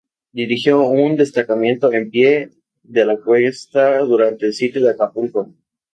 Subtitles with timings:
[0.31, 2.49] Dirigió un destacamento en Pie
[2.81, 5.53] de la Cuesta durante el Sitio de Acapulco.